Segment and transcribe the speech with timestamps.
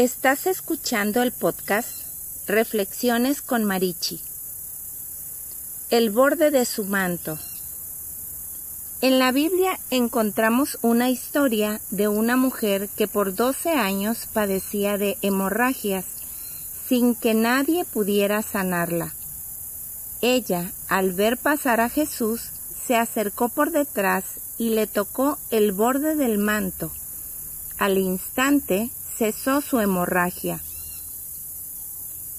[0.00, 1.90] Estás escuchando el podcast
[2.46, 4.18] Reflexiones con Marichi.
[5.90, 7.38] El borde de su manto.
[9.02, 15.18] En la Biblia encontramos una historia de una mujer que por 12 años padecía de
[15.20, 16.06] hemorragias
[16.88, 19.12] sin que nadie pudiera sanarla.
[20.22, 22.40] Ella, al ver pasar a Jesús,
[22.86, 24.24] se acercó por detrás
[24.56, 26.90] y le tocó el borde del manto.
[27.76, 30.62] Al instante cesó su hemorragia.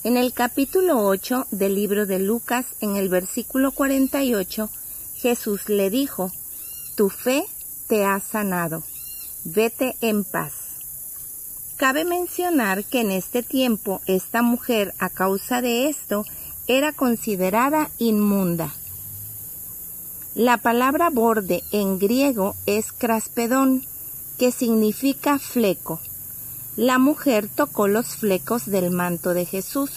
[0.03, 4.67] En el capítulo 8 del libro de Lucas, en el versículo 48,
[5.13, 6.31] Jesús le dijo,
[6.95, 7.45] Tu fe
[7.87, 8.81] te ha sanado,
[9.43, 10.53] vete en paz.
[11.77, 16.25] Cabe mencionar que en este tiempo esta mujer, a causa de esto,
[16.65, 18.73] era considerada inmunda.
[20.33, 23.85] La palabra borde en griego es craspedón,
[24.39, 26.01] que significa fleco
[26.77, 29.91] la mujer tocó los flecos del manto de Jesús.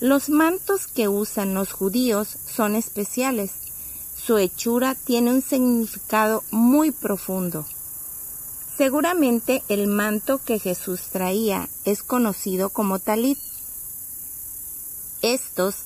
[0.00, 3.52] Los mantos que usan los judíos son especiales.
[4.16, 7.64] Su hechura tiene un significado muy profundo.
[8.76, 13.38] Seguramente el manto que Jesús traía es conocido como talit.
[15.22, 15.76] Estos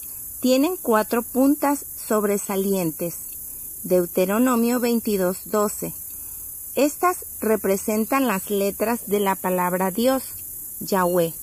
[0.40, 3.14] tienen cuatro puntas sobresalientes.
[3.82, 6.01] Deuteronomio 22:12.
[6.74, 10.22] Estas representan las letras de la palabra Dios,
[10.80, 11.34] Yahweh,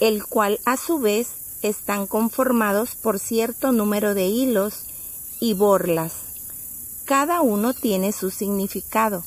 [0.00, 1.28] el cual a su vez
[1.62, 4.84] están conformados por cierto número de hilos
[5.40, 6.12] y borlas.
[7.06, 9.24] Cada uno tiene su significado.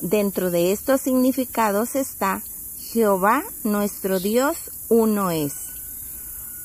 [0.00, 2.42] Dentro de estos significados está
[2.76, 4.56] Jehová nuestro Dios
[4.88, 5.54] uno es.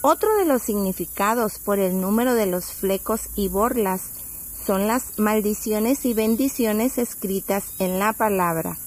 [0.01, 4.20] Otro de los significados por el número de los flecos y borlas
[4.71, 8.77] son las maldiciones y bendiciones escritas en la palabra.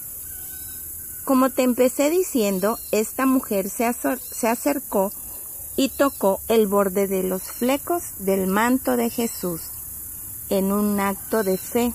[1.25, 5.11] Como te empecé diciendo, esta mujer se, acercó
[5.77, 9.61] y tocó el borde de los flecos del manto de Jesús
[10.49, 11.93] en un acto de fe.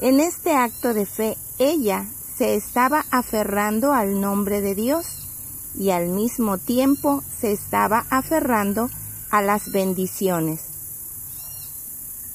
[0.00, 2.06] En este acto de fe ella
[2.38, 5.28] se estaba aferrando al nombre de Dios
[5.78, 8.88] y al mismo tiempo se estaba aferrando
[9.28, 10.67] a las bendiciones.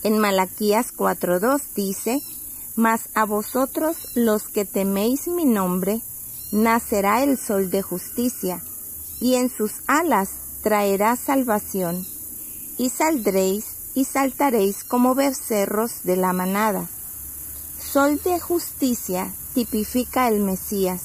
[0.03, 2.22] En Malaquías 4.2 dice,
[2.75, 6.02] Mas a vosotros los que teméis mi nombre,
[6.52, 8.62] nacerá el sol de justicia,
[9.22, 10.30] y en sus alas
[10.62, 12.06] traerá salvación,
[12.78, 13.66] y saldréis
[13.96, 16.90] y saltaréis como becerros de la manada.
[17.80, 21.02] Sol de justicia tipifica el Mesías,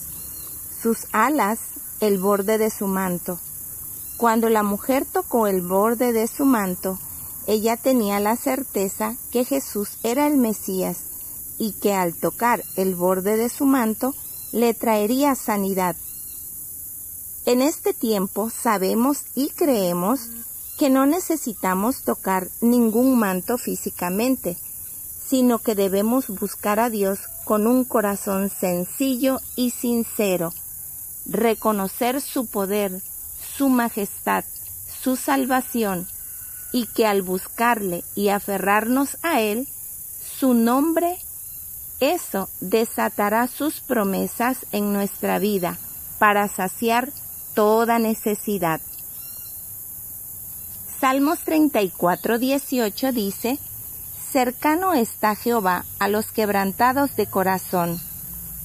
[0.82, 1.60] sus alas
[2.00, 3.38] el borde de su manto.
[4.16, 6.98] Cuando la mujer tocó el borde de su manto,
[7.48, 10.98] ella tenía la certeza que Jesús era el Mesías
[11.56, 14.14] y que al tocar el borde de su manto
[14.52, 15.96] le traería sanidad.
[17.46, 20.28] En este tiempo sabemos y creemos
[20.76, 24.58] que no necesitamos tocar ningún manto físicamente,
[25.26, 30.52] sino que debemos buscar a Dios con un corazón sencillo y sincero,
[31.24, 33.00] reconocer su poder,
[33.56, 34.44] su majestad,
[35.02, 36.06] su salvación,
[36.72, 39.66] y que al buscarle y aferrarnos a Él,
[40.38, 41.18] su nombre,
[42.00, 45.78] eso desatará sus promesas en nuestra vida
[46.18, 47.10] para saciar
[47.54, 48.80] toda necesidad.
[51.00, 53.58] Salmos 34, 18 dice,
[54.30, 58.00] Cercano está Jehová a los quebrantados de corazón,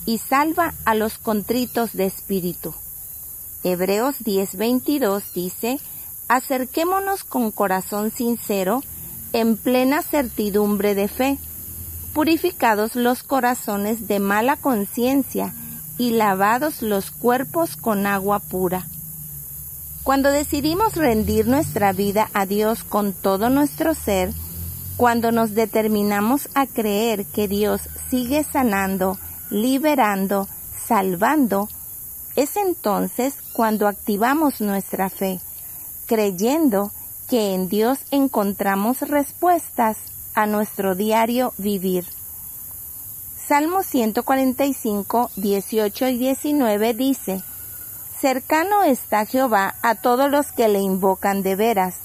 [0.06, 2.74] y salva a los contritos de espíritu.
[3.64, 5.80] Hebreos 10, 22 dice,
[6.36, 8.82] acerquémonos con corazón sincero,
[9.34, 11.38] en plena certidumbre de fe,
[12.12, 15.54] purificados los corazones de mala conciencia
[16.00, 18.88] y lavados los cuerpos con agua pura.
[20.02, 24.34] Cuando decidimos rendir nuestra vida a Dios con todo nuestro ser,
[24.98, 29.20] cuando nos determinamos a creer que Dios sigue sanando,
[29.52, 30.48] liberando,
[30.88, 31.70] salvando,
[32.36, 35.40] es entonces cuando activamos nuestra fe
[36.06, 36.92] creyendo
[37.30, 39.98] que en Dios encontramos respuestas
[40.36, 42.06] a nuestro diario vivir.
[43.38, 47.42] Salmo 145, 18 y 19 dice,
[48.20, 51.96] Cercano está Jehová a todos los que le invocan de veras,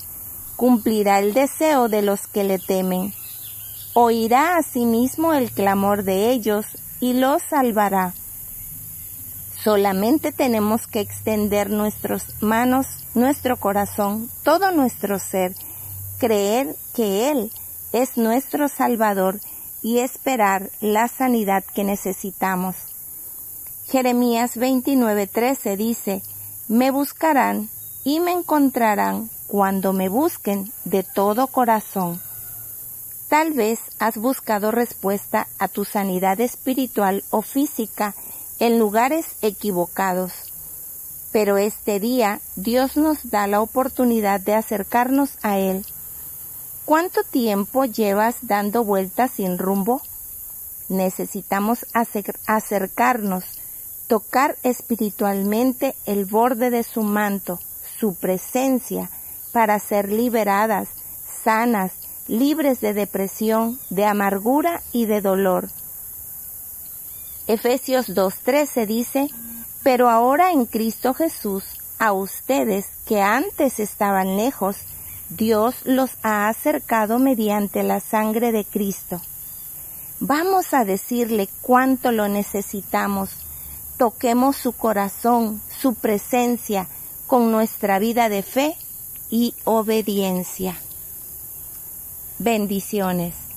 [0.56, 3.12] cumplirá el deseo de los que le temen,
[3.94, 6.66] oirá asimismo el clamor de ellos
[7.00, 8.14] y los salvará.
[9.68, 15.54] Solamente tenemos que extender nuestras manos, nuestro corazón, todo nuestro ser,
[16.16, 17.52] creer que Él
[17.92, 19.40] es nuestro Salvador
[19.82, 22.76] y esperar la sanidad que necesitamos.
[23.84, 26.22] Jeremías 29:13 dice,
[26.68, 27.68] Me buscarán
[28.04, 32.18] y me encontrarán cuando me busquen de todo corazón.
[33.28, 38.14] Tal vez has buscado respuesta a tu sanidad espiritual o física
[38.58, 40.32] en lugares equivocados,
[41.32, 45.84] pero este día Dios nos da la oportunidad de acercarnos a Él.
[46.84, 50.00] ¿Cuánto tiempo llevas dando vueltas sin rumbo?
[50.88, 51.87] Necesitamos
[52.46, 53.44] acercarnos,
[54.06, 57.61] tocar espiritualmente el borde de su manto,
[57.99, 59.11] su presencia,
[59.52, 60.88] para ser liberadas,
[61.44, 61.93] sanas,
[62.26, 65.69] libres de depresión, de amargura y de dolor.
[67.48, 69.28] Efesios 2.13 dice,
[69.82, 71.64] pero ahora en Cristo Jesús,
[71.98, 74.76] a ustedes que antes estaban lejos,
[75.30, 79.22] Dios los ha acercado mediante la sangre de Cristo.
[80.20, 83.30] Vamos a decirle cuánto lo necesitamos.
[83.96, 86.86] Toquemos su corazón, su presencia,
[87.26, 88.76] con nuestra vida de fe
[89.30, 90.78] y obediencia.
[92.38, 93.47] Bendiciones.